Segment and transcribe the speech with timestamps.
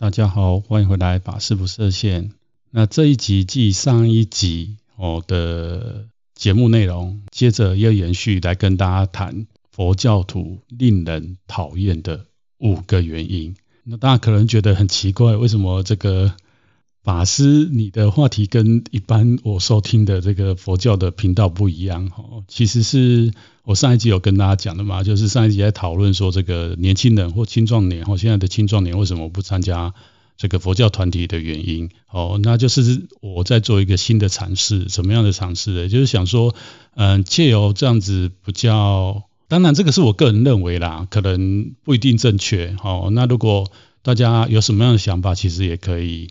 [0.00, 2.32] 大家好，欢迎回来法师不设限。
[2.70, 12.24] 那这一集继上一集我的节目内容，接着又延续来跟大家谈佛教徒令人讨厌的
[12.56, 13.54] 五个原因。
[13.84, 16.32] 那大家可能觉得很奇怪，为什么这个
[17.02, 22.10] 法师你的话题跟一般我收听的这个佛教的频道不一样？
[22.16, 23.32] 哦，其实是。
[23.62, 29.94] 我上一集有跟大家讲的嘛，就是上一集在讨论说，这个年轻人或青壮年，或现在的青壮年为什么不参加
[30.36, 31.90] 这个佛教团体的原因。
[32.10, 35.88] 哦，那就是我在做一个新的尝试，什么样的尝试？
[35.88, 36.52] 就是想说，
[36.96, 42.74] 嗯，借由这样子比较，当然这个是我个人认为啦，可能不一定正确。
[42.82, 43.70] 哦，那如果
[44.02, 46.30] 大家有什么样的想法，其实也可以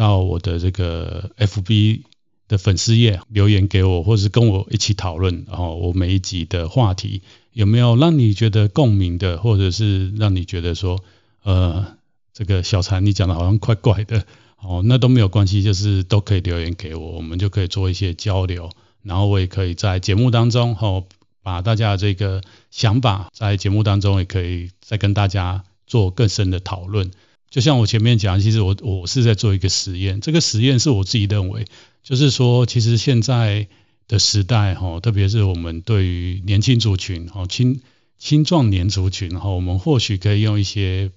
[0.00, 2.02] 到我的这个 FB。
[2.50, 10.98] 的粉丝页留言给我，或是跟我一起讨论，然后我每一集的话题有没有让你觉得共鸣的，或者是让你觉得说，
[11.44, 11.96] 呃，
[12.34, 14.24] 这个小禅你讲的好像怪怪的，
[14.60, 18.68] 哦，那都没有关系，就是都可以留言给我，我们就可以做一些交流，
[19.04, 21.04] 然后我也可以在节目当中，哦，
[21.44, 22.42] 把大家的这个
[22.72, 27.12] 想法在节目当中也可以再跟大家做更深的讨论。
[27.50, 31.66] 就像我前面讲，其实我我是在做一个实验，这个实验是我自己认为。
[32.02, 33.66] 就是说，其实现在
[34.08, 37.80] 的时代，哈，特别是我们对于年轻族群，哈，青
[38.18, 41.10] 青壮年族群，哈，我们或许可以用一些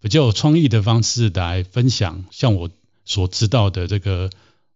[0.00, 2.70] 比较有创意的方式来分享，像我
[3.04, 4.30] 所知道的这个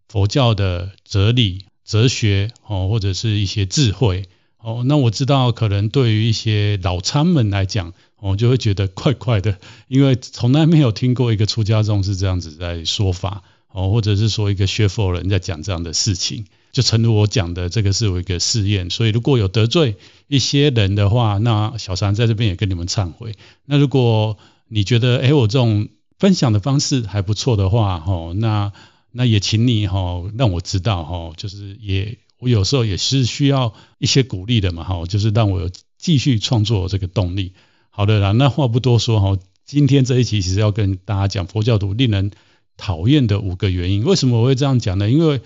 [0.08, 4.26] 佛教的哲理、哲学，哦，或者是一些智慧，
[4.58, 13.42] 哦，那我知道可能对于一些老参们来讲，我就会觉得怪怪的， 因为从来没有听过一个出家众是这样子在说法。
[13.70, 23.34] 哦，或者是说一个学佛人在讲这样的事情，就诚如我讲的，这个是我一个试验，所以如果有得罪一些人的话，那小三在这边也跟你们忏悔。
[23.66, 24.38] 那如果
[24.68, 25.88] 你觉得，哎，我这种
[26.18, 28.72] 分享的方式还不错的话，哦，那
[29.12, 37.52] 那也请你哈让我知道哈，就是也我有时候也是需要一些鼓励的嘛，哈，就是让我继续创作这个动力。
[37.98, 42.30] 好的啦，那话不多说哈，今天这一期其实要跟大家讲佛教徒令人
[42.76, 45.10] 讨厌的五个原因，为什么我会这样讲呢？
[45.10, 45.40] 因为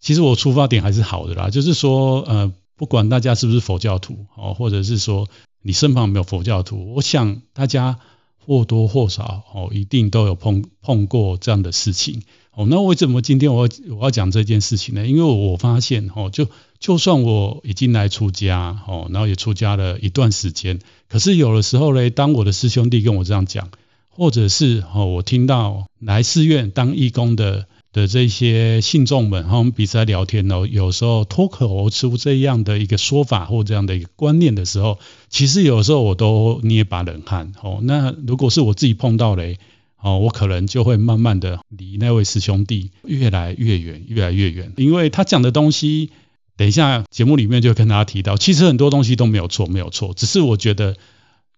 [0.00, 5.28] 其实我出发点还是好的啦，就是说，呃，不管大家是不是佛教徒，哦，或者是说
[5.60, 7.98] 你身旁有没有佛教徒，我想大家
[8.38, 12.22] 或多或少，哦，一定都有碰碰过这样的事情，
[12.52, 15.06] 哦，那为什么今天我要我要讲这件事情呢？
[15.06, 23.68] 因为我发现，哦，就就算我已经来出家，哦，然后也出家了一段时间，可是有的时候呢，当我的师兄弟跟我这样讲。
[24.12, 34.98] 或者是哦，我听到来寺院当义工的的这些信众们，他们彼此在聊天哦，有时候脱口而出这样的一个说法或这样的一个观念的时候，
[35.30, 37.78] 其实有时候我都捏把冷汗哦。
[37.82, 39.58] 那如果是我自己碰到嘞，
[40.00, 46.10] 哦，我可能就会慢慢的离那位师兄弟越来越远，越来越远，因为他讲的东西，
[46.56, 50.96] 等一下节目里面就跟大家提到，其实很多东西都没有错，没有错，只是我觉得。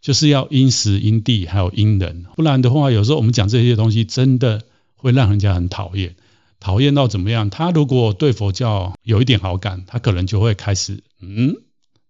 [0.03, 4.65] 就是要因时因地还有因人，不然的话，有时候我们讲这些东西，真的
[4.97, 6.17] 会让人家很讨厌，
[6.59, 7.51] 讨厌到怎么样？
[7.51, 11.55] 他如果对佛教有一点好感，他可能就会开始嗯，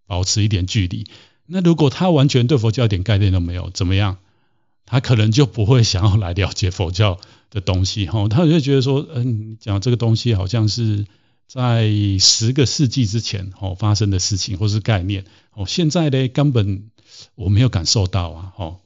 [0.06, 1.04] 保持一点距离。
[1.44, 4.16] 那如果他完全对佛教一点概念都没有，怎么样？
[4.92, 8.28] 他可能就不会想要来了解佛教的东西哈。
[8.28, 11.06] 他就觉得说，嗯，讲这个东西好像是
[11.48, 16.90] 在十个世纪之前哦发生的事情或是概念哦，现在呢根本。
[17.34, 18.76] 我没有感受到啊，哦，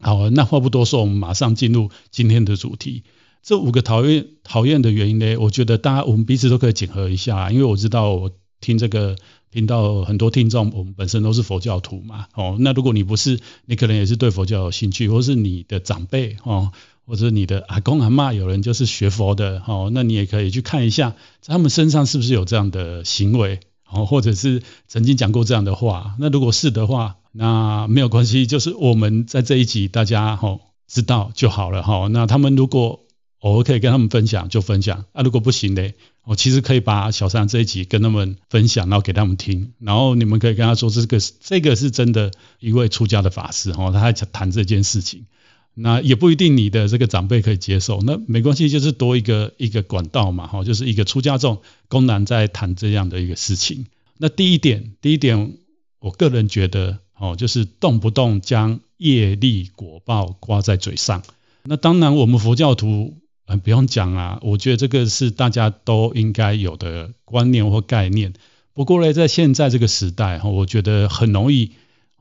[0.00, 3.02] 好，那话不多说，我们马上进入今天的主题。
[3.42, 8.30] 这五个讨厌讨厌的原因呢，我觉得大家我们彼此都可以检核一下，因为我知道我
[8.60, 9.16] 听这个
[9.52, 16.72] 听到很多听众，我们本身都是佛教徒嘛，哦，那如果你不是，你可能也是对佛教有兴趣，或是你的长辈哦，
[17.06, 27.16] 或者你的阿公阿嬷有人就是学佛的，哦，那你也可以去看一下，在他们身上是不是有这样的行为，哦，或者是曾经讲过这样的话，那如果是的话。
[27.34, 32.06] 那没有关系，就是我们在这一集大家哈知道就好了哈。
[32.08, 33.01] 那他们如果
[33.50, 35.92] 我可以跟他们分享就分享啊，如果不行的，
[36.24, 42.30] 我其实可以把小三这一集跟他们分享，然后给他们听，然后你们可以跟他说这个这个是真的
[42.60, 45.26] 一位出家的法师哈，他还谈这件事情，
[45.74, 53.86] 那也不一定你的这个长辈可以接受，那没关系，就是多一个一个管道嘛哈，就是一个出家众公然在谈这样的一个事情。
[54.18, 55.58] 那第一点，第一点，
[55.98, 56.98] 我个人觉得。
[57.14, 61.22] 哦，就是动不动将业力果报挂在嘴上。
[61.62, 63.14] 那当然，我们佛教徒，
[63.46, 68.32] 嗯，不用讲啊，我觉得这个是大家都应该有的观念或概念。
[68.74, 71.72] 不过呢，在现在这个时代，哈，我觉得很容易，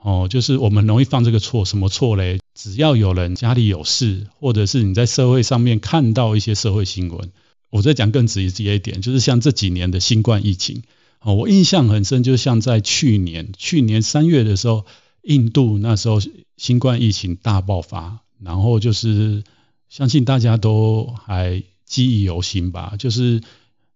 [0.01, 2.39] 哦，就是我们容易犯这个错，什么错嘞？
[2.53, 7.31] 只要有人家里有事，或者是你在社会上面看到一些社会新闻，
[7.69, 10.83] 我再讲更直接一点，就是像这几年的新冠疫情，
[11.21, 14.85] 哦，我印象很深，就像在去年，去年三月的时候，
[15.21, 16.19] 印度那时候
[16.57, 19.43] 新冠疫情大爆发，然后就是
[19.91, 23.43] 相信大家都还记忆犹新吧，就是。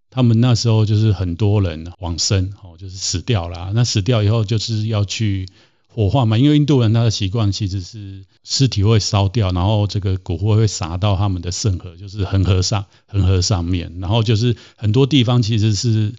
[0.08, 3.72] 他们那时候就是很多人往生，哦，就是死掉了。
[3.74, 5.46] 那死掉以后就是要去
[5.88, 13.98] 火化嘛，因为印度人他的习惯其实是尸体会烧掉，然后这个骨灰会撒到他们的圣河，就是恒河上恒河上面。
[14.00, 16.14] 然后就是很多地方其实是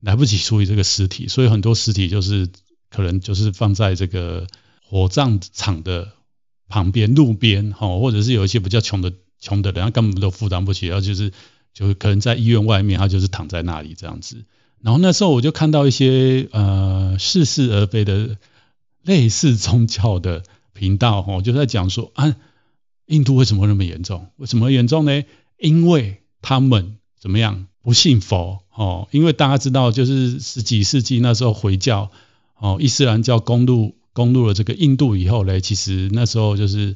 [0.00, 2.48] 来不及处理这个尸体，所以很多尸体就是
[2.88, 4.46] 可能就是放在这个
[4.88, 6.12] 火葬场的
[6.68, 11.32] 旁边、路边，哈，或者是有一些比较穷的穷的人，他根本都负担不起，然后就是。
[11.74, 14.44] 就可能在医院外面，他就是躺在那里这样子。
[14.80, 18.36] 然后那时候我就看到一些呃似是而非的
[19.04, 20.42] 类似宗教的
[20.72, 22.34] 频道，哦，就在讲说啊，
[23.06, 24.26] 印度为什么那么严重？
[24.38, 25.22] 为什么严重呢？
[25.56, 29.06] 因为他们怎么样不信佛哦？
[29.12, 32.10] 因为大家知道，就是十几世纪那时候回教
[32.58, 36.94] 哦，伊斯兰教攻入攻入了这个印度以后嘞，其实那时候就是。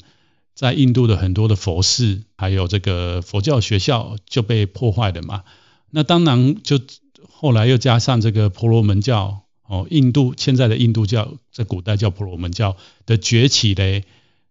[0.55, 5.45] 在印度的很多的佛寺，还有这个佛教学校就被破坏了嘛。
[5.91, 6.79] 那当然就
[7.27, 12.77] 后来又加上这个婆罗门教哦，印度现在的印度教在古代叫婆罗门教
[13.07, 14.05] 的崛起嘞，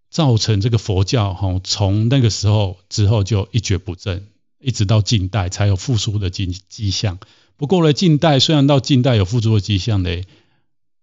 [0.09, 4.25] 造成这个佛教哦，从那个时候之后就一蹶不振，
[4.59, 7.19] 一直到近代才有复苏的迹迹象。
[7.57, 10.25] 不过呢，近代虽然到近代有复苏的迹象嘞，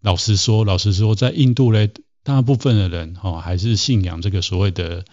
[0.00, 1.90] 老实说，老实说，在印度嘞。
[2.24, 5.06] 大部分的人哈还是信仰这个所谓的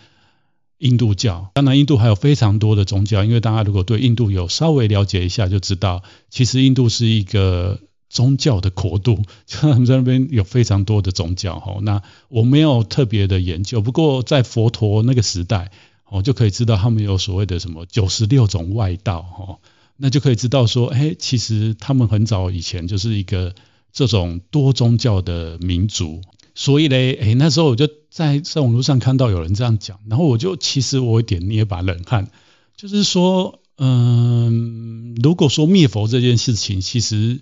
[0.80, 1.50] 印度教。
[1.54, 3.24] 当然，印度还有非常多的宗教。
[3.24, 7.80] 因为大家如果对印度有稍微了解一下，就知道其实印度是一个
[8.10, 9.24] 宗教的国度。
[9.48, 11.78] 他们在那边有非常多的宗教哈。
[11.84, 15.72] 那我没有特别的研究，不过在佛陀那个时代，
[16.10, 19.60] 哦就可以知道他们有所谓的什么九十六种外道哈。
[19.96, 23.56] 那就可以知道说，哎，其实他们很早以前就是一个
[23.96, 26.22] 这种多宗教的民族。
[26.54, 32.30] 所以嘞，诶，那时候我就在在网络上看到有人这样讲，然后我就其实我有点捏把冷汗，
[32.78, 37.42] 就是说，嗯，如果说灭佛这件事情，其实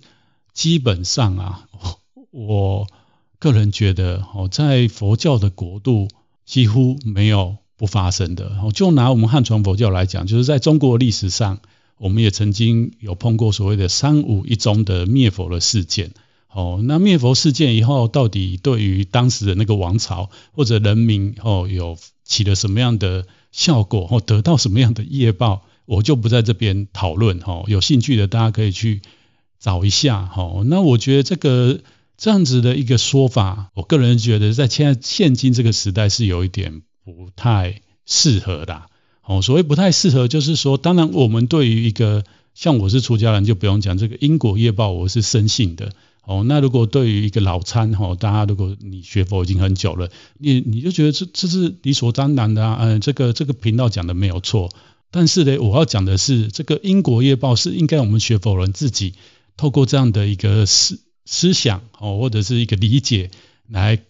[0.52, 1.68] 基本上啊，
[2.32, 2.88] 我
[3.38, 6.08] 个人觉得，哦，在佛教的国度
[6.44, 8.50] 几乎没有不发生的。
[8.74, 11.60] 就拿我们汉传佛教来讲，就是在中国历史上，
[11.98, 16.10] 我们也曾经有碰过所谓的三武一宗的灭佛的事件。
[16.54, 27.40] 哦，那灭佛事件以后，到底对于当时的那个王朝或者人民哦，有起了什么样的效果，或得到什么样的业报，我就不在这边讨论。
[27.40, 29.02] 哈，有兴趣的大家可以去
[29.58, 30.26] 找一下。
[30.26, 31.80] 哈，那我觉得这个
[32.16, 38.84] 这样子的一个说法，我个人觉得在现在现今这个时代是有一点不太适合的。
[39.24, 42.22] 哦，所谓不太适合，就是说，当然我们对于一个
[42.54, 45.92] 像我是出家人，就不用讲这个因果业报，我是深信的。
[46.26, 54.70] 哦，那如果对于一个老参哈，大家如果你学佛已经很久了，你你就觉得这这是理所当然的啊，嗯，这个这个频道讲的没有错，
[55.10, 59.14] 但是呢，我要讲的是这个因果业报是应该我们学佛人自己
[59.56, 63.30] 透过这样的一个思思想哦，或者是一个理解
[63.68, 64.00] 来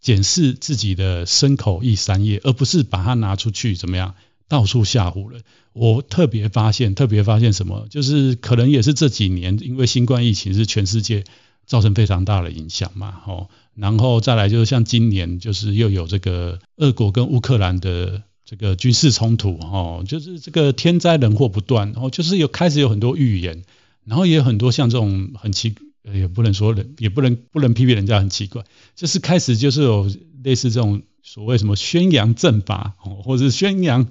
[0.00, 4.14] 检视自己的身口意三业，而不是把它拿出去怎么样。
[4.50, 5.42] 到处吓唬人，
[5.72, 7.86] 我特别发现，特别发现什么？
[7.88, 11.22] 就是可能也是这几年，因为新冠疫情是全世界
[11.66, 13.48] 造成非常大的影响嘛，吼。
[13.76, 23.62] 然后再来就是像今年，就是又有这个俄国跟乌克兰的这个军事冲突，吼，就是这个天灾人祸不断，然后就是有开始有很多预言，
[24.04, 25.76] 然后也有很多像这种很奇，
[26.12, 28.64] 也不能说人，也不能不能批评人家很奇怪，
[28.96, 30.10] 就是开始就是有
[30.42, 34.08] 类似这种所谓什么宣扬正法，或者是宣扬。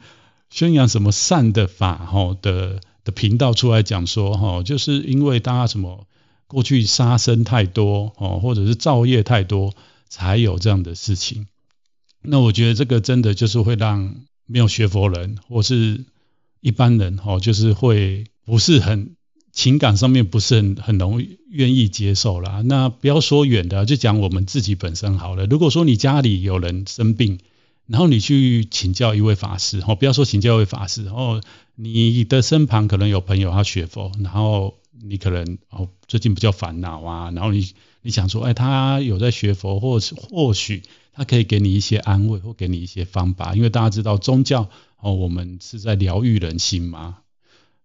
[0.50, 6.08] 宣扬什么善的法哈的的频道出来讲说哈，就是因为大家什么
[6.48, 9.74] 过去杀生太多哦，或者是造业太多，
[10.10, 11.48] 才有这样的事情。
[12.22, 14.16] 那我觉得这个真的就是会让
[14.46, 16.04] 没有学佛人或是
[16.60, 19.16] 一般人哈，就是会不是很
[19.54, 22.62] 情感上面不是很很容易愿意接受啦。
[22.66, 25.46] 那不要说远的，就讲我们自己本身好了。
[25.46, 27.40] 如果说你家里有人生病，
[27.90, 31.42] 然后你去请教一位法师，哦，不要说请教一位法师，哦，
[31.76, 37.68] 你的身旁可能有朋友他学佛，然后你可能哦最近比较烦恼啊，然后你
[38.04, 44.70] 你想说，哎，他有在学佛，或是或许他可以给你一些安慰，或给你一些方法，因为大家知道宗教
[45.00, 47.18] 哦，我们是在疗愈人心嘛。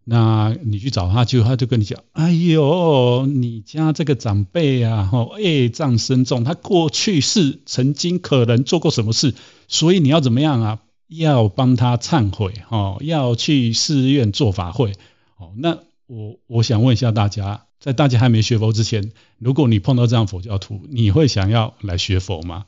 [0.06, 9.34] 那你去找他，就他就跟你讲，哎呦，你家这个长辈啊，吼，业障深重，他过去是曾经可能做过什么事，
[9.66, 10.80] 所以你要怎么样啊？
[11.08, 14.92] 要帮他忏悔，吼，要去寺院做法会，
[15.38, 22.66] 哦，那我我想问一下大家，在大家还没学佛之前，如果你碰到这样佛教徒，你会想要来学佛吗？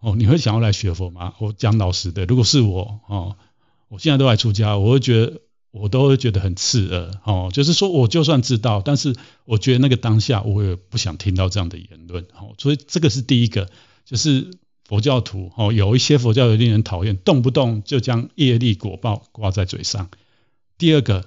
[0.00, 1.34] 哦，你会想要来学佛吗？
[1.38, 3.36] 我讲老实的，如果是我，哦，
[3.88, 5.42] 我现在都还出家，我会觉得。
[5.72, 13.70] 我都会觉得很刺耳，哦，就是说，我就算知道，但是我觉得那个当下，我也不想听到这样的言论，哦，所以这个是第一个，
[14.04, 14.50] 就是
[14.84, 20.10] 佛教徒，哦，有一些佛教有令人讨厌，动不动就将业力果报挂在嘴上。
[20.76, 21.24] 第二个，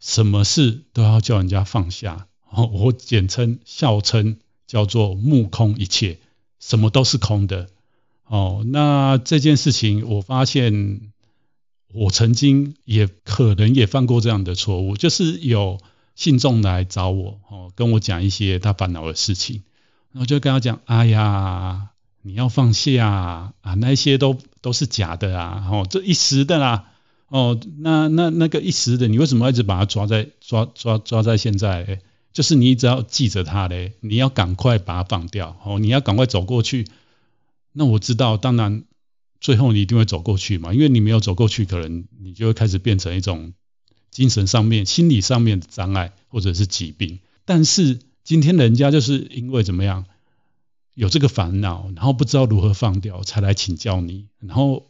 [0.00, 6.18] 什么事都要叫人家放下，哦，我简称笑称叫做目空一切，
[6.58, 7.68] 什么都是空的，
[8.24, 11.12] 哦，那这件事情我发现。
[11.92, 15.80] 我曾经也可能也犯过这样的错误，就是有
[16.14, 19.62] 信众来找我，哦，跟我讲一些他烦恼的事情，
[20.12, 21.88] 然后就跟他讲，哎呀，
[22.22, 26.90] 你要放下啊，啊，那些都都是假的啊，哦，这一时的啦，
[27.28, 32.00] 哦，那那那个一时的，你为什么一直把它抓在抓抓抓在现在？
[32.32, 36.86] 就是你只要记着它嘞，你要赶快把它放掉，哦，你要赶快走过去。
[37.72, 38.84] 那我知道，当然。
[39.46, 43.52] 最后你一定会走过去嘛，因为你没有走过去，可能你就会开始变成一种
[44.10, 47.20] 精神上面、心理上面的障碍或者是疾病。
[47.44, 50.04] 但是今天人家就是因为怎么样
[50.94, 54.26] 有这个烦恼，然后不知道如何放掉，才来请教你。
[54.40, 54.84] 然后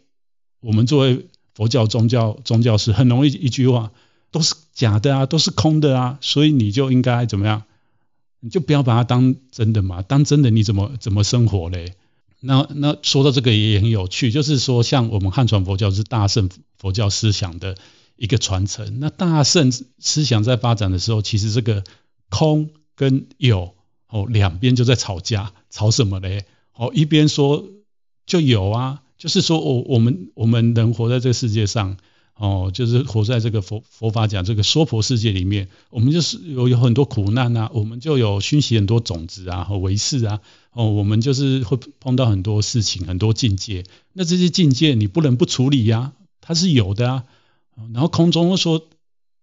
[0.60, 3.92] 我们作为佛教宗教宗教师，很容易一句话
[4.30, 7.64] 都是假的啊，都是空的啊，所以你就应该怎么样？
[8.40, 11.92] 你就不要把它当真的嘛，当真的你怎么怎么生活嘞？
[12.47, 16.49] 那那说到这个也很有趣，就是说像我们汉传佛教是大圣
[16.79, 17.76] 佛教思想的
[18.17, 18.99] 一个传承。
[19.00, 21.85] 那大圣思想在发展的时候，其实这个
[22.31, 23.75] 空跟有
[24.09, 26.45] 哦两边就在吵架，吵什么嘞？
[26.73, 27.65] 哦一边说
[28.25, 31.97] 就有啊，就是说我我们我们人活在这个世界上。
[32.38, 40.40] 哦，就是活在这个佛佛法讲这个娑婆世界里面，我们就是有有很多苦难啊，我们就有熏习很多种子啊和唯识啊，
[40.73, 43.85] 哦，我们就是会碰到很多事情，很多境界。
[44.12, 46.12] 那这些境界你不能不处理呀，
[46.43, 47.25] 它是有的啊。
[47.95, 48.83] 然后空中说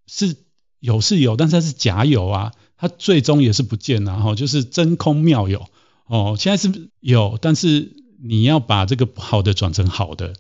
[0.06, 0.36] 是
[0.80, 4.20] 有是有，但是它是假有啊，它最终也是不见啊。
[4.20, 5.68] 哈，就是真空妙有。
[6.06, 10.36] 哦，现在是有，但是你要把这个不好的转成好的。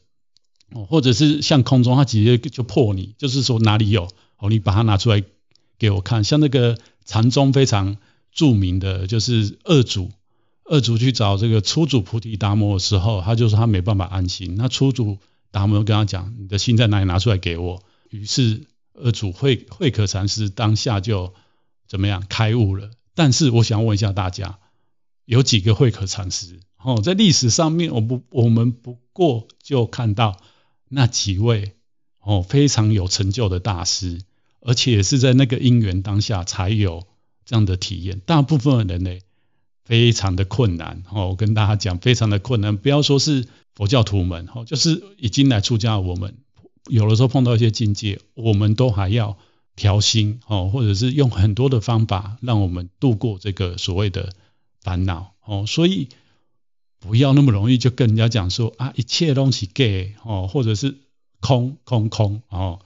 [0.73, 5.23] 哦，或者是像空中，它直接就破你，就是说哪里有哦，你把它拿出来
[5.77, 6.23] 给我看。
[6.23, 7.97] 像那个禅宗非常
[8.31, 10.11] 著名的就是二祖，
[10.65, 14.55] 二祖去找这个初祖菩提达摩的时候，他就说他没办法安心。
[14.57, 15.19] 那初祖
[15.51, 17.05] 达摩跟他讲：“你的心在哪里？
[17.05, 18.63] 拿出来给我。”于是
[18.95, 21.33] 二祖慧慧可禅师当下就
[21.87, 22.89] 怎么样开悟了。
[23.13, 24.57] 但是我想问一下大家，
[25.25, 26.59] 有几个慧可禅师？
[26.81, 30.41] 哦，在历史上面，我不我们不过就看到。
[30.93, 31.73] 那几位
[32.19, 34.21] 哦，非常有成就的大师，
[34.61, 37.05] 而且是在那个因缘当下才有
[37.45, 38.21] 这样的体验。
[38.25, 39.19] 大部分的人呢，
[39.83, 41.29] 非常的困难哦。
[41.29, 42.77] 我跟大家讲，非常的困难。
[42.77, 46.35] 不要说是佛教徒们哦，就是已经来出家我们，
[46.87, 49.37] 有的时候碰到一些境界，我们都还要
[49.75, 54.33] 调心哦，或者是用很多的方法让我们度过这个所谓的
[54.81, 55.65] 烦恼哦。
[55.67, 56.09] 所以。
[57.03, 59.83] 不要那么容易就跟人家讲说啊，一切东西假
[60.23, 60.95] 哦，或者是
[61.41, 62.79] 空空空哦，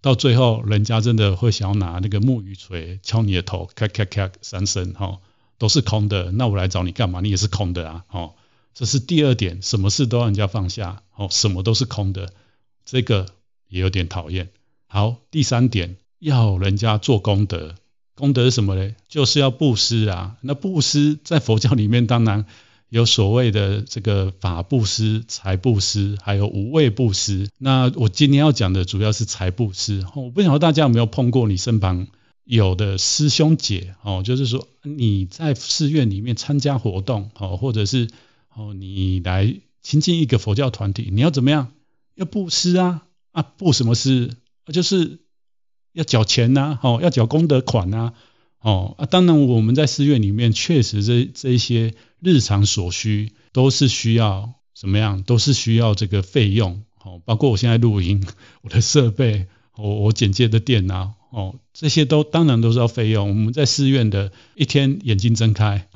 [0.00, 5.20] 到最后人家真的会想要拿那个木鱼锤敲你的头，咔咔咔三声哈，
[5.58, 7.20] 都是空的，那我来找你干嘛？
[7.20, 8.34] 你也是空的啊，哦，
[8.74, 12.32] 这是第二点，什么事都让人家放下，哦，什么都是空的，
[12.84, 13.26] 这个
[13.68, 14.50] 也有点讨厌。
[14.88, 17.76] 好，第三点，要人家做功德，
[18.16, 18.96] 功德是什么呢？
[19.06, 20.36] 就是要布施啊。
[20.40, 22.44] 那布施在佛教里面当然。
[22.92, 27.48] 有所谓的这个法布施、财布施，还有无畏布施。
[27.56, 30.04] 那我今天要讲的主要是财布施。
[30.14, 32.06] 我不晓得大家有没有碰过你身旁
[32.44, 38.10] 有的师兄姐哦，就是说你在寺院里面参加活动哦，或者是
[38.54, 41.72] 哦你来亲近一个佛教团体，你要怎么样？
[42.14, 44.36] 要布施啊啊，布什么施？
[44.70, 45.20] 就是
[45.94, 48.12] 要缴钱呐，哦，要缴功德款呐。
[48.62, 56.82] 哦啊，当然我们在寺院里面确实这这些日常所需都是需要怎么样，都是需要这个费用。
[57.04, 58.24] 哦，包括我现在录音，
[58.62, 63.28] 我的设备，我我剪接的电脑，哦，这些都当然都是要费用。
[63.28, 65.88] 我们在寺院的一天眼睛睁开，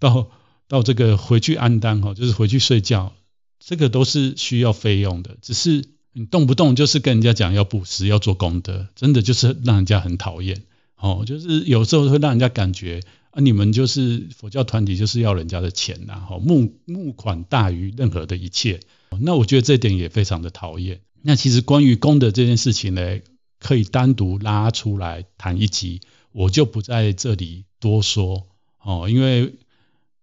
[0.00, 0.28] 到
[0.66, 3.12] 到这个回去安当，哈，就是回去睡觉，
[3.60, 5.36] 这个都是需要费用的。
[5.40, 10.64] 只是你动不动就是跟人家讲要布施、要做功德，真的就是让人家很讨厌。
[10.98, 13.00] 哦，就是有时候会让人家感觉
[13.30, 18.80] 啊，你们就是佛教团体，就是要人家的钱呐，哈，募募款大于任何的一切。
[19.20, 21.00] 那我觉得这点也非常的讨厌。
[21.22, 23.18] 那其实关于功德这件事情呢，
[23.58, 26.00] 可以单独拉出来谈一集，
[26.32, 28.46] 我就不在这里多说。
[28.82, 29.54] 哦，因为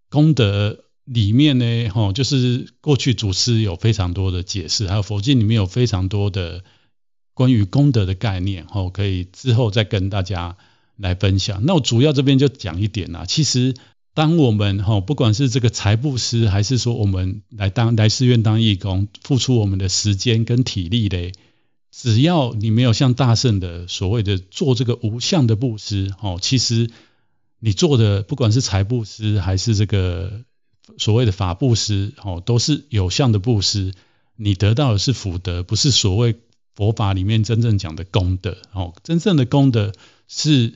[0.08, 0.82] 功德。
[1.06, 6.64] 里面呢，哈，就是过去祖师有非常多的解释，还有佛经里面有非常多的
[7.36, 10.56] 关于功德的概念，哈，可以之后再跟大家
[10.96, 11.66] 来分享。
[11.66, 13.26] 那我主要这边就讲一点啦。
[13.26, 13.74] 其实，
[14.14, 21.32] 当我们哈，不管是这个财布施，还是说我们来当来寺院当义工，付出我们的时间跟体力嘞，
[21.92, 26.88] 只要你没有像大圣的所谓的做这个无相的布施，哈，其实
[27.60, 30.42] 你做的不管是财布施还是这个。
[30.98, 33.92] 所谓的法布施，哦，都是有相的布施，
[34.36, 36.36] 你得到的是福德，不是所谓
[36.76, 39.92] 佛法里面真正讲的功德，哦，真正的功德
[40.28, 40.74] 是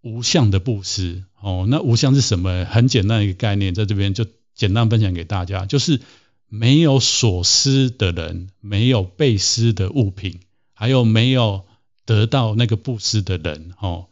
[0.00, 2.64] 无相的布施，哦，那无相是什么？
[2.64, 6.00] 很简单一个概念，在这边就简单分享给大家，就是
[6.48, 10.40] 没有所施的人，没有被施的物品，
[10.72, 11.64] 还有没有
[12.06, 14.06] 得到那个布施的人，哦，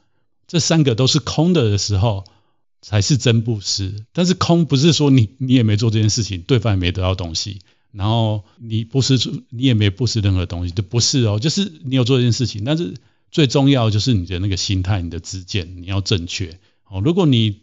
[0.46, 2.25] 这三个都是空的的时候。
[2.82, 7.60] 才是真布施，但是空不是说你你也没做这件事情，对方也没得到东西，
[7.92, 9.18] 然后你布施
[9.49, 12.94] 你也没布施任何东西，这不是哦，就是你有做一件事情，但是
[13.30, 17.00] 最重要就是你的那个心态，你的知见你要正确哦。
[17.04, 17.61] 如果你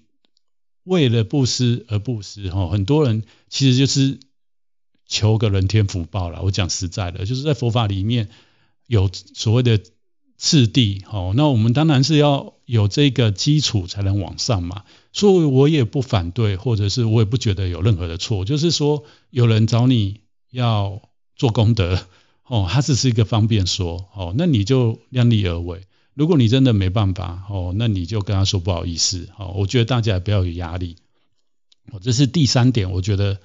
[0.84, 4.20] 为了布施而布施哦，很多人其实就是
[5.08, 6.42] 求个人天福报了。
[6.44, 8.30] 我讲实在的，就是在佛法里面
[8.86, 9.80] 有所谓的。
[10.40, 14.84] 次第，好，那我们当然是要有这个基础才能往上嘛，
[15.14, 20.20] 所以我也不反对，或者是我也不觉得有任何的错，就是说有人找你
[20.52, 21.02] 要
[21.38, 22.06] 做功德，
[22.46, 25.82] 哦，他只是一个方便说，哦，那你就量力而为。
[26.14, 30.98] 如果你真的没办法，哦，那你就跟他说不好意思，哦，我觉得大家也不要有压力，
[31.92, 33.40] 哦，这是第三点，我觉得。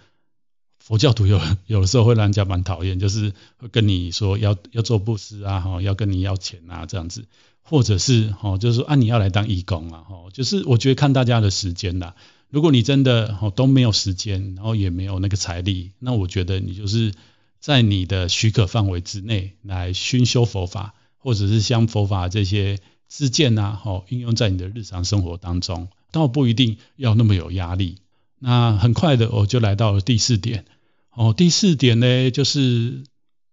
[0.85, 7.27] 佛教徒有 有的时候会让人家蛮讨厌，就是会跟你说要要做布施啊，哈，要跟你要钱啊这样子，
[7.63, 12.15] 或者是哈，就是说啊你要来当义工啊，哈，就是我觉得看大家的时间啦。
[12.51, 17.13] 如果你真的哈都没有时间，然后也没有那个财力，那我觉得你就是
[17.61, 27.97] 在你的许可范围之内来熏修佛法，或者是将佛法这些知见呐，哈，应用在你的日常生活当中，倒不一定要那么有压力。
[28.39, 30.67] 那很快的，我就来到了第四点。
[31.15, 33.05] 哦，第四点呢，就是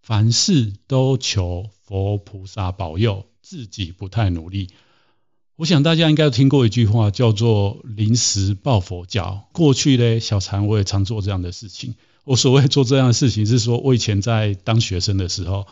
[0.02, 4.70] 凡事都求佛菩萨保佑，自己不太努力。
[5.56, 9.48] 我想大家应该听过一句话，叫做“临时抱佛脚”。
[9.54, 11.96] 过去呢，小禅我也常做这样的事情。
[12.26, 15.66] 我所谓做这样的事情，是说我以前在当学生的时候，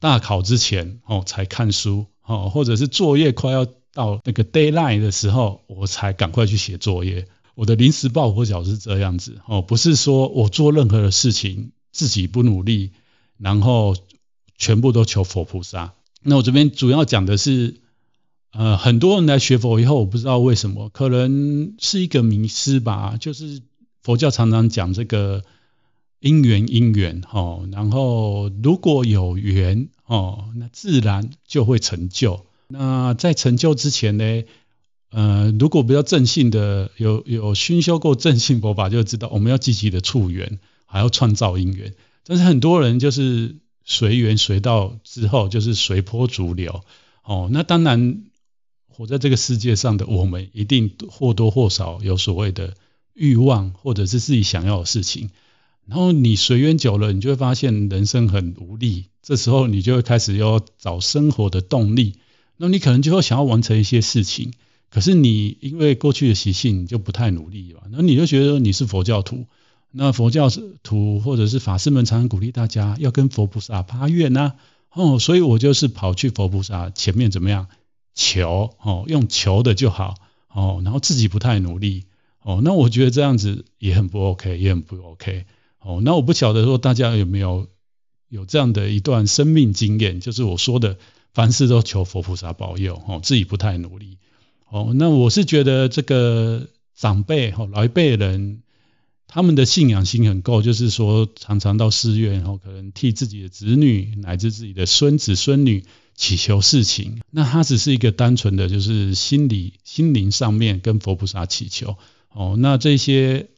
[0.00, 7.28] 大考之前哦才看书哦，或者是作业快要到那个 deadline 的时候，我才赶快去写作业。
[7.54, 12.90] 我的临时抱佛脚是这样子哦，不是说我做任何的事情自己不努力，
[13.38, 13.94] 然后
[14.58, 15.94] 全部都求佛菩萨。
[16.22, 17.76] 那我这边主要讲的是，
[18.52, 23.16] 呃，很多人来学佛以后，我不知道为什么，可能是一个迷失吧。
[23.18, 23.62] 就是
[24.02, 25.42] 佛教常常讲这个
[26.18, 32.44] 因缘因缘哦，然后如果有缘哦，那自然就会成就。
[32.68, 34.44] 那在成就之前呢？
[35.12, 41.94] 呃，如果比较正信的，有有熏修过正信佛法，就知道我们要积极的促缘，还要创造因缘。
[42.24, 46.82] 但是很多人就是随缘随到之后，就是随波逐流。
[47.22, 48.22] 哦，那当然，
[48.88, 52.74] 活在这个世界上的我们，一定或多或少有所谓的
[53.14, 55.30] 欲望，或者是自己想要的事情。
[55.86, 59.06] 然后你随缘久了，你就会发现人生很无力。
[59.22, 62.16] 这时候你就会开始要找生活的动力。
[62.56, 64.52] 那你可能就会想要完成一些事情。
[64.88, 67.82] 可是你因为过去的习性，你就不太努力吧？
[67.90, 69.46] 那你就觉得你是佛教徒，
[69.92, 70.48] 那佛教
[70.82, 74.54] 徒或者是法师们常常鼓励大家要跟佛菩萨发愿呐，
[74.92, 77.66] 哦，所以我就是跑去佛菩萨前面怎么样
[78.14, 80.14] 求哦，用求的就好
[80.48, 82.04] 哦，然后自己不太努力
[82.42, 85.44] 哦，那我觉得这样子也很不 OK，也很不 OK
[85.80, 86.00] 哦。
[86.02, 87.68] 那我不晓得说大家有没有
[88.28, 90.98] 有这样的一段生命经验，就是我说的
[91.32, 94.18] 凡事都求佛菩萨保佑哦，自己不太努力。
[94.68, 98.62] 哦，那我是觉得这个长辈哈，老一辈人，
[99.32, 105.84] 他们的信仰心很够，就是说常常到寺院，然后可能替自己的子女乃至自己的孙子孙女
[106.16, 107.20] 祈求事情。
[107.30, 111.96] 那他只是一个单纯的就是心理心灵上面跟佛菩萨祈求。
[112.32, 113.50] 哦，那这些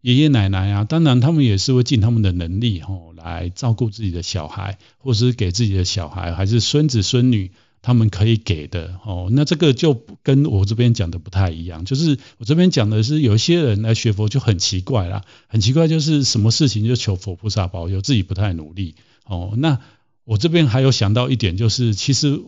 [0.00, 7.52] 爷爷奶奶啊，当然他们也是会尽他们的能力吼，来照顾自己的小孩，或是给自己的小孩，还是孙子孙女，
[7.84, 9.28] 他们可以给的哦。
[9.30, 18.94] 那这个就跟我这边讲的不太一样，就是我这边讲的是有一些人来学佛就很奇怪啦，很奇怪，就是什么事情就求佛菩萨保佑，自己不太努力
[19.26, 19.52] 哦。
[19.56, 19.78] 那
[20.24, 22.40] 我这边还有想到一点，就是其实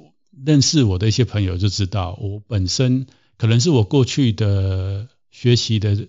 [0.44, 6.09] 认识我的一些朋友就知道，我本身可能是我过去的学习的。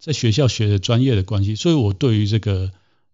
[0.00, 2.70] 在学校学的专业的关系，所以我对于这个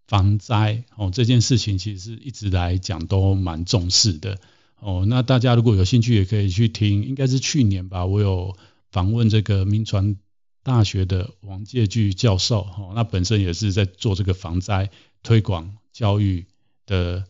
[0.08, 4.38] 防灾哦这件事情，其实是一直来讲都蛮重视的
[4.80, 5.04] 哦。
[5.06, 8.56] 那大家如果有兴趣，也可以去听，应该是去年吧，我有
[8.90, 10.16] 访问这个铭传
[10.62, 14.90] 大学的王介巨教授哦，那本身也是在做这个防灾
[15.22, 16.46] 推广教育
[16.86, 17.24] 的，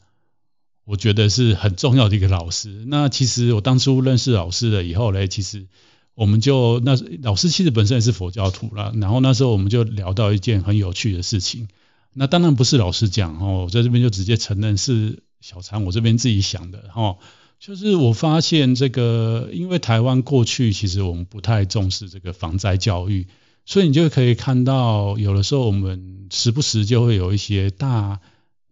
[0.85, 2.85] 我觉得是很重要的一个老师。
[2.87, 5.67] 那其实我当初认识老师了以后呢，其实。
[6.15, 11.69] 我们就那老师其实本身也是佛教徒啦，然后那时候我们就聊到一件很有趣的事情。
[12.13, 17.18] 那当然不是老师讲哦，我在这边就直接承认是小禅我这边自己想的哦。
[17.59, 23.26] 就是我发现这个，因为台湾过去其实我们不太重视这个防灾教育，
[23.66, 28.20] 所以你就可以看到有的时候我们时不时就会有一些大，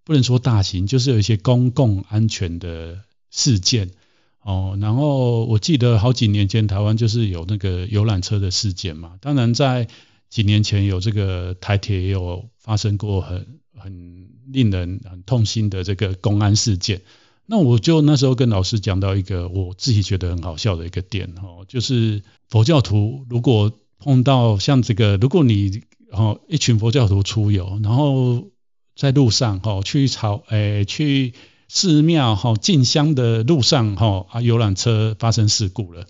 [0.04, 3.00] 不能说大型，就是有一些公共安全的
[3.30, 3.90] 事件。
[4.40, 9.88] 哦，然后我记得好几年前台湾就是有那个游览车的事件嘛，当然在
[10.30, 17.02] 几年前有这个台铁也有发生过很很令人很痛心的这个公安事件。
[17.46, 28.48] 那我就那时候跟老师讲到一个我自己觉得很好笑的一个点哦，就是佛教徒如果碰到像这个，如果你哦一群佛教徒出游，然后
[28.96, 31.34] 在路上哦去朝诶去。
[31.70, 36.06] 寺庙哈进香的路上哈啊游览车发生事故了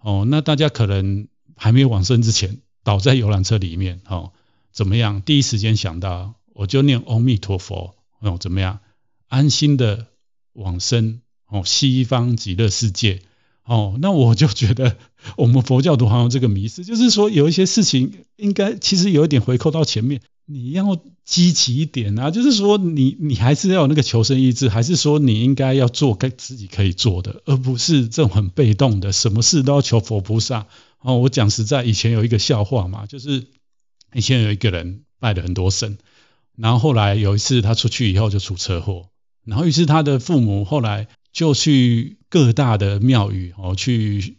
[0.00, 4.32] 哦，那大家可能还没有往生之前倒在游览车里面哦，
[4.72, 5.20] 怎么样？
[5.20, 8.80] 第一时间想到我就念阿弥陀佛哦，怎么样？
[9.28, 10.06] 安心的
[10.52, 13.22] 往生哦，西方极乐世界
[13.64, 14.96] 哦，那我就觉得
[15.36, 20.20] 我们佛教徒好像这个迷思，就是说有一些事情应该其实有一点回扣到前面。
[20.44, 30.66] 你要积极一点啊，就是说你你还是要有那个求生意志，还是说你应该要做该自己可以做的，而不是这种很被动的，什么事都要求佛菩萨。
[30.98, 33.46] 哦，我讲实在，以前有一个笑话嘛，就是
[34.12, 35.96] 以前有一个人拜了很多神，
[36.56, 39.08] 然后后来有一次他出去以后就出车祸，
[39.44, 44.36] 然后于是他的父母后来就去各大的庙宇哦，去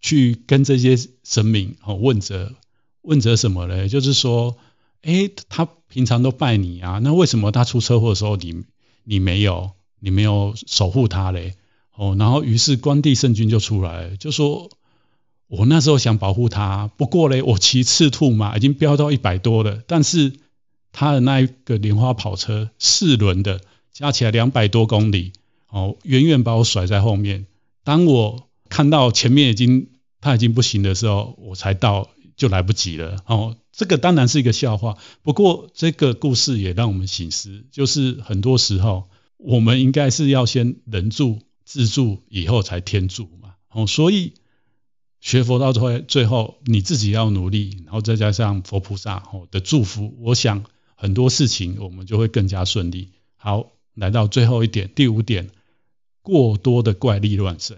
[0.00, 2.54] 去跟这些神明哦问责，
[3.02, 3.88] 问责什么呢？
[3.88, 4.56] 就是说。
[5.06, 8.64] 哎，他平常都拜你啊，那为什么他出车祸的时候你
[9.04, 11.56] 你没有你没有守护他嘞？
[11.94, 14.70] 哦，然后于是关帝圣君就出来，就说
[15.46, 20.32] 我那时候想保护他，不过嘞，我骑赤兔马已经飙到一百多了，但是
[20.94, 23.60] 他的那一个莲花跑车四轮的
[23.92, 25.32] 加起来两百多公里，
[25.68, 27.46] 哦，远远把我甩在后面。
[27.82, 29.88] 当我看到前面已经
[30.22, 32.08] 他已经不行的时候，我才到。
[32.36, 43.54] 就来不及了哦，这个当然是一个笑话，不过这个故事也让我们醒思，就是很多时候我们应该是要先人助自助，以后才天助嘛。
[43.70, 44.32] 哦，所以
[45.20, 50.64] 学佛到最后，最后你自己要努力，然后再加上佛菩萨哦的祝福，我想
[51.04, 53.10] 很多事情我们就会更加顺利。
[53.36, 55.50] 好，来到最后一点，第五点，
[56.22, 57.76] 过多的怪力乱神。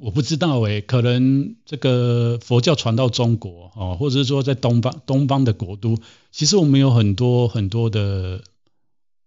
[0.00, 5.96] 我不知道诶，可能这个佛教传到中国哦，或者是说在东方东方的国都，
[6.32, 8.42] 其实我们有很多很多的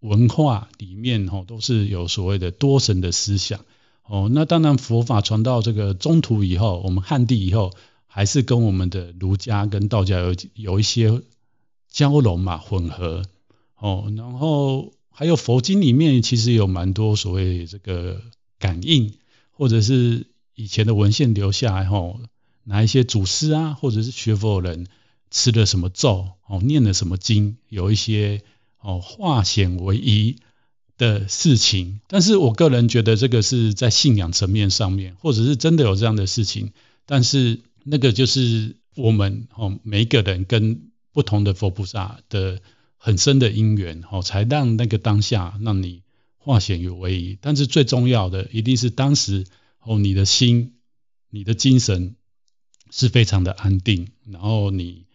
[0.01, 3.61] 文化里面哦，都是有所谓的多神的思想
[4.03, 4.29] 哦。
[4.29, 7.71] 那当然佛法传到这个中土以后，我们汉地以后，
[8.05, 11.21] 还是跟我们的儒家跟道家有有一些
[11.91, 13.21] 交融嘛，混合
[13.77, 14.11] 哦。
[14.17, 18.19] 然后还有佛经里面其实有蛮多所谓这个
[18.57, 19.13] 感应
[19.51, 20.25] 或者是。
[20.53, 22.19] 以前的文献留下来后，
[22.65, 24.85] 哪一些祖师啊，或者是学佛人
[25.31, 28.43] 吃了什么咒哦，念了什么经，有一些
[28.79, 30.35] 哦化险为夷
[30.97, 32.01] 的事情。
[32.07, 36.73] 但是我个人觉得这个是在信仰层面上面，或者是真的有这样的事情。
[37.07, 42.59] 但是那个就是我们哦每一个人跟不同的佛菩萨的
[42.97, 46.03] 很深的因缘哦，才让那个当下让你
[46.37, 47.37] 化险为夷。
[47.41, 49.45] 但是最重要的一定是当时。
[49.83, 50.75] 哦，你的心、
[51.31, 52.15] 你的精神
[52.91, 55.07] 是非常的安定，然后你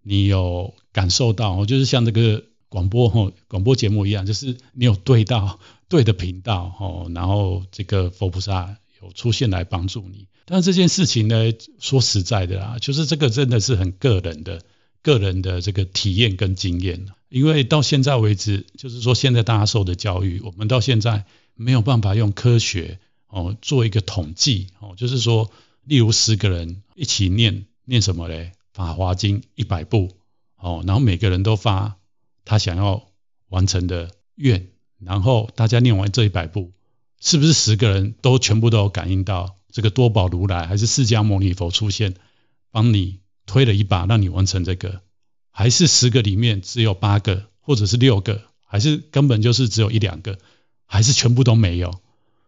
[0.00, 5.58] 你有感受到哦，就是像这个广播哦广播节目一样，就是你有对到
[5.90, 10.28] 对的频道哦，然后这个佛菩萨有出现来帮助你。
[10.44, 14.62] 但这件事情呢，说实在的啦，就是这个真的是很个人的
[15.06, 17.06] 个人的这个体验跟经验。
[17.28, 25.50] 因为到现在为止，就是说现在大家受的教育，我们到现在没有办法用科学哦做一个统计哦，就是说，
[25.84, 28.52] 例如十个人一起念念什么嘞？
[28.72, 30.16] 《法华经》一百部
[30.56, 31.96] 哦，然后每个人都发
[32.44, 33.08] 他想要
[33.48, 36.72] 完成的愿，然后大家念完这一百部，
[37.20, 42.14] 是不是十个人都全部都有感应到这个多宝如来还是释迦牟尼佛出现，
[42.70, 45.00] 帮你推了一把，让你完成这个？
[45.50, 50.38] 还是十个里面只有八个，或者是六个，还是根本就是只有一两个，
[50.84, 52.00] 还是全部都没有？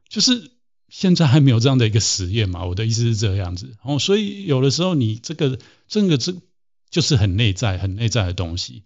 [0.08, 0.50] 就是
[0.90, 2.66] 现在还没有这样的一个实验嘛？
[2.66, 3.76] 我的意思是这样子。
[3.82, 6.34] 哦，所以有的时候你这个这个这
[6.90, 8.82] 就是很内在、很内在的东西。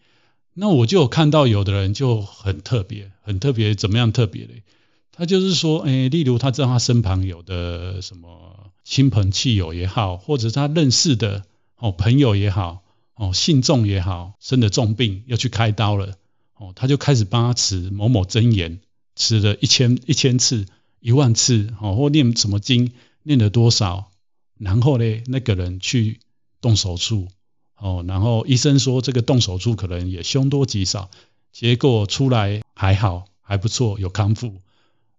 [0.55, 4.63] 那我就有看到有的人就很特别，很特别，怎么样特别嘞？
[5.11, 11.45] 他就是说，哎，例如他知道他身旁有的什么亲朋戚友也好，或者他认识的
[11.83, 12.81] 哦朋友也好。
[13.15, 16.17] 哦，信众也好，生了重病要去开刀了，
[16.57, 18.81] 哦，他就开始帮他持某某真言，
[19.15, 20.67] 持了一千一千次、
[20.99, 22.93] 一万次，哦，或念什么经，
[23.23, 24.11] 念了多少，
[24.59, 26.21] 然后呢，那个人去
[26.63, 27.29] 动手术，
[27.77, 31.11] 哦，然后医生说这个动手术可能也凶多吉少，
[31.53, 34.55] 结果出来还好，还不错，有康复，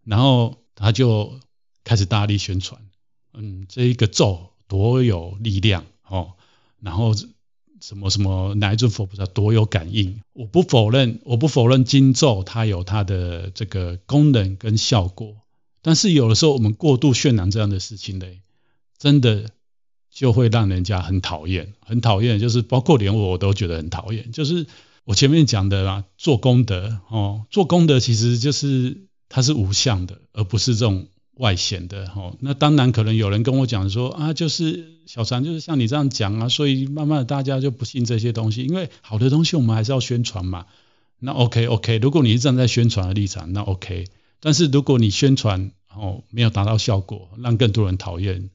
[0.04, 1.40] 然后他就
[1.84, 2.82] 开始大力宣传，
[3.34, 6.34] 嗯，这一个咒多有力量，哦，
[6.84, 7.16] 然后。
[7.82, 10.22] 什么什么哪一尊佛菩萨多有感应？
[10.32, 15.36] 我不否认，我不否认经咒它有它的这个功能跟效果，
[15.82, 18.40] 但是有的时候我们过度渲染这样的事情嘞，
[18.98, 19.50] 真的
[20.10, 24.32] 就会让人家很讨厌，很讨厌，就是包括连我我都觉得很讨厌。
[24.32, 24.66] 就是
[25.04, 31.08] 我前面讲的啦，做功德哦，做功德其实就是它是无相的，而不是这种。
[31.36, 40.66] 外显的哈，那当然可能有人跟我讲说啊，就是小常就是像你这样讲啊，所以慢慢的大家就不信这些东西，因为好的东西我们还是要宣传嘛。
[41.18, 44.06] 那 OK OK，如果你是站在宣传的立场，那 OK。
[44.40, 48.50] 但是如果你宣传哦没有达到效果，让更多人讨厌，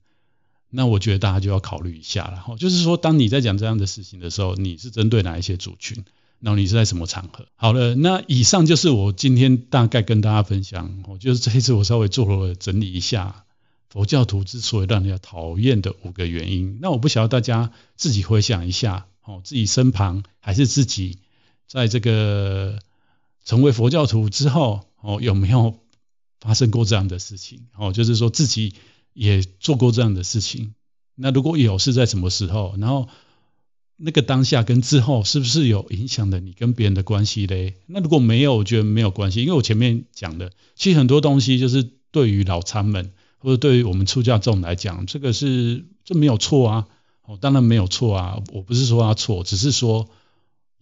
[0.69, 2.57] 那我觉得大家就要考虑一下了哈。
[2.57, 6.05] 就是说，当你在讲这样的事情的时候，你是针对哪一些族群？
[6.41, 7.47] 然后你是在什么场合？
[7.57, 11.03] 好了，那以上就是我今天大概跟大家分享。
[11.09, 13.45] 我就是这一次我稍微做了整理一下
[13.89, 16.79] 佛教徒之所以让人家讨厌的五个原因。
[16.81, 21.19] 那我不晓得大家自己回想一下，哦，自己身旁还是自己
[21.67, 22.79] 在这个
[23.45, 25.81] 成为佛教徒之后，哦，有没有
[26.41, 27.67] 发生过这样的事情？
[27.77, 28.75] 哦，就是说自己
[29.13, 30.75] 也做过这样的事情。
[31.17, 32.77] 那如果有，是在什么时候？
[32.79, 33.09] 然后。
[34.01, 37.75] 那个当下跟之后是不是有影响的你跟别人的关系嘞？
[37.87, 46.87] 那如果没有，我觉得没有关系，因为我前面讲的，其实很多东西就是对于老参们或者对于我们出家众来讲，这个是这没有错啊，
[47.25, 50.09] 哦，当然没有错啊，我不是说他错，只是说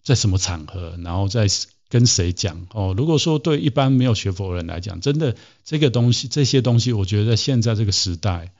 [0.03, 1.47] 在什么场合，然后在
[1.89, 2.93] 跟谁讲哦。
[2.95, 8.53] 如果说对一般没有学佛人来讲，真的这个东西这些东西，我觉得在现在这个时代。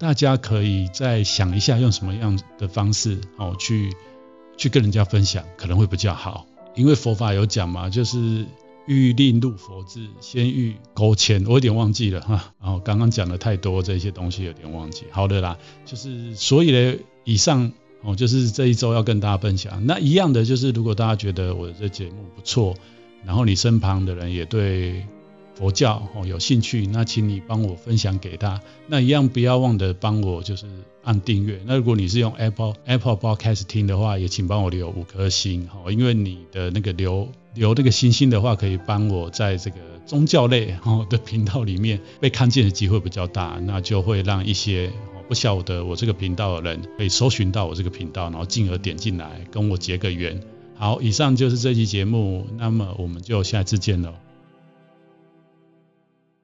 [0.00, 3.94] 大家可以再想一下，用什么样的方式哦，去
[4.56, 6.46] 去跟人家分享，可能会比较好。
[6.74, 8.46] 因为佛法有讲嘛，就是
[8.86, 11.44] 欲令入佛智，先欲勾牵。
[11.44, 15.04] 我有点忘记了哈，然后刚刚讲了太多这些东西，有点忘记。
[15.10, 17.70] 好的啦，就是所以呢，以上
[18.02, 19.84] 哦，就是这一周要跟大家分享。
[19.84, 22.74] 那一样的就是，如果大家觉得我的这节目不错，
[23.26, 25.06] 然后你身旁的人也对。
[25.60, 28.62] 佛教哦，有兴趣，那请你帮我分享给他。
[28.86, 30.64] 那一样不要忘的帮我就是
[31.02, 31.60] 按订阅。
[31.66, 44.90] 那如果你是用 Apple Apple Podcast 听的话，也请帮我留五颗星哈，因为你的那个留留那个星星的话，可以帮我在这个宗教类哦的频道里面被看见的机会比较大，那就会让一些
[45.28, 50.40] 不晓得我这个频道的人可以搜寻到我这个频道，然后进而点进来跟我结个缘。
[50.74, 54.14] 好，以上就是这期节目，那么我们就下次见了。